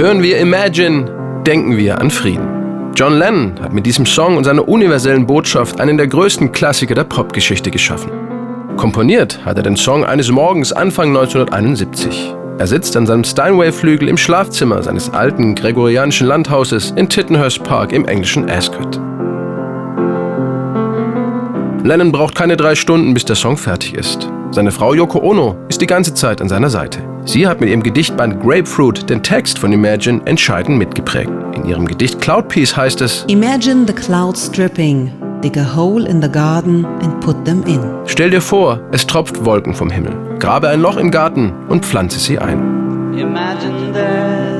[0.00, 2.92] Hören wir Imagine, denken wir an Frieden.
[2.96, 7.04] John Lennon hat mit diesem Song und seiner universellen Botschaft einen der größten Klassiker der
[7.04, 8.10] Popgeschichte geschaffen.
[8.78, 12.34] Komponiert hat er den Song eines Morgens Anfang 1971.
[12.56, 18.06] Er sitzt an seinem Steinway-Flügel im Schlafzimmer seines alten gregorianischen Landhauses in Tittenhurst Park im
[18.06, 18.98] englischen Ascot.
[21.84, 24.30] Lennon braucht keine drei Stunden, bis der Song fertig ist.
[24.52, 26.98] Seine Frau Yoko Ono ist die ganze Zeit an seiner Seite.
[27.24, 31.30] Sie hat mit ihrem Gedichtband Grapefruit den Text von Imagine entscheidend mitgeprägt.
[31.54, 36.20] In ihrem Gedicht Cloud Piece heißt es: Imagine the clouds dripping, dig a hole in
[36.20, 37.80] the garden and put them in.
[38.06, 40.16] Stell dir vor, es tropft Wolken vom Himmel.
[40.40, 42.58] Grabe ein Loch im Garten und pflanze sie ein.
[43.16, 44.59] Imagine there's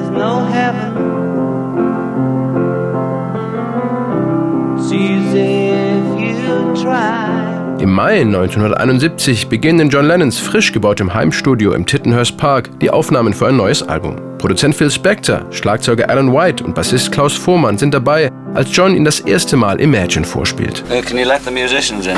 [8.02, 13.48] Mai 1971 beginnen in John Lennons frisch gebautem Heimstudio im Tittenhurst Park die Aufnahmen für
[13.48, 14.16] ein neues Album.
[14.38, 19.04] Produzent Phil Spector, Schlagzeuger Alan White und Bassist Klaus Vormann sind dabei, als John ihn
[19.04, 20.82] das erste Mal Imagine vorspielt.
[20.88, 22.16] Uh, can you let the musicians in?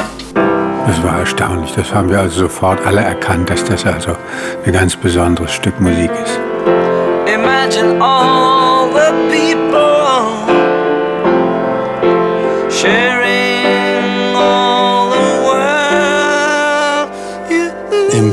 [0.87, 1.73] Das war erstaunlich.
[1.75, 4.17] Das haben wir also sofort alle erkannt, dass das also
[4.65, 6.39] ein ganz besonderes Stück Musik ist.
[7.27, 10.02] Imagine all the people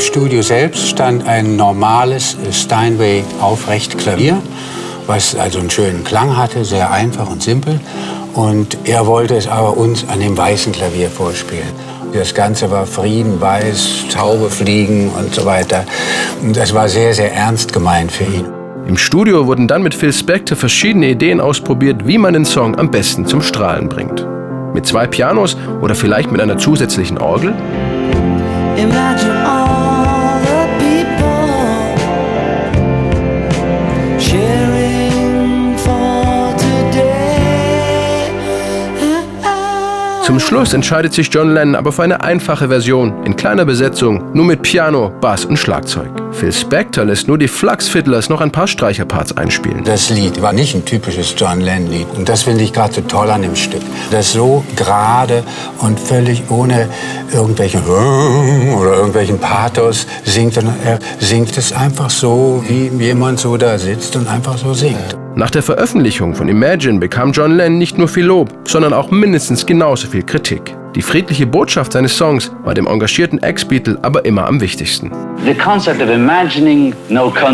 [0.10, 4.42] Studio selbst stand ein normales Steinway Aufrechtklavier,
[5.06, 7.80] was also einen schönen Klang hatte, sehr einfach und simpel.
[8.34, 11.68] Und er wollte es aber uns an dem weißen Klavier vorspielen.
[12.12, 15.86] Das Ganze war Frieden, Weiß, Taube fliegen und so weiter.
[16.42, 18.48] Und das war sehr, sehr ernst gemeint für ihn.
[18.88, 22.90] Im Studio wurden dann mit Phil Spector verschiedene Ideen ausprobiert, wie man den Song am
[22.90, 24.26] besten zum Strahlen bringt.
[24.74, 27.54] Mit zwei Pianos oder vielleicht mit einer zusätzlichen Orgel?
[28.76, 29.49] Imagine
[40.50, 44.64] Schluss entscheidet sich John Lennon aber für eine einfache Version, in kleiner Besetzung, nur mit
[44.64, 46.10] Piano, Bass und Schlagzeug.
[46.32, 49.84] Phil Spector lässt nur die Flux Fiddlers noch ein paar Streicherparts einspielen.
[49.84, 52.08] Das Lied war nicht ein typisches John Lennon-Lied.
[52.18, 53.84] Und das finde ich gerade so toll an dem Stück.
[54.10, 55.44] Das so gerade
[55.82, 56.90] und völlig ohne
[57.32, 64.16] irgendwelchen oder irgendwelchen Pathos singt, er singt es einfach so, wie jemand so da sitzt
[64.16, 65.16] und einfach so singt.
[65.40, 69.66] Nach der Veröffentlichung von Imagine bekam John Lennon nicht nur viel Lob, sondern auch mindestens
[69.66, 70.76] genauso viel Kritik.
[70.96, 75.12] Die friedliche Botschaft seines Songs war dem engagierten Ex-Beatle aber immer am wichtigsten.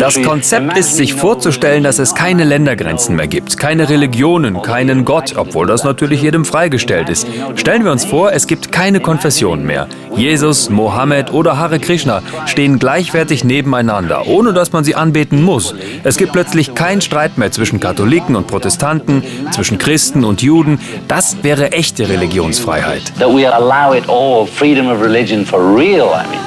[0.00, 5.34] Das Konzept ist, sich vorzustellen, dass es keine Ländergrenzen mehr gibt, keine Religionen, keinen Gott,
[5.36, 7.26] obwohl das natürlich jedem freigestellt ist.
[7.56, 9.86] Stellen wir uns vor, es gibt keine Konfessionen mehr.
[10.16, 15.74] Jesus, Mohammed oder Hare Krishna stehen gleichwertig nebeneinander, ohne dass man sie anbeten muss.
[16.04, 20.80] Es gibt plötzlich keinen Streit mehr zwischen Katholiken und Protestanten, zwischen Christen und Juden.
[21.06, 23.12] Das wäre echte Religionsfreiheit.
[23.26, 26.44] That we allow it all, freedom of religion for real, I mean.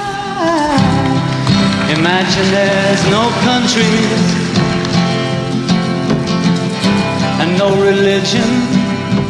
[1.98, 4.22] Imagine there's no countries
[7.38, 8.48] and no religion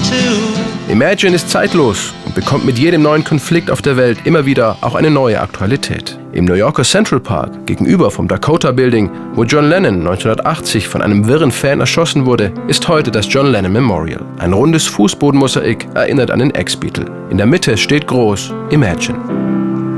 [0.04, 0.92] too.
[0.92, 4.94] Imagine ist zeitlos und bekommt mit jedem neuen Konflikt auf der Welt immer wieder auch
[4.94, 6.16] eine neue Aktualität.
[6.32, 11.26] Im New Yorker Central Park, gegenüber vom Dakota Building, wo John Lennon 1980 von einem
[11.26, 14.20] wirren Fan erschossen wurde, ist heute das John Lennon Memorial.
[14.38, 17.06] Ein rundes Fußbodenmosaik erinnert an den Ex-Beatle.
[17.30, 19.18] In der Mitte steht groß Imagine.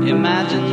[0.03, 0.72] Imagine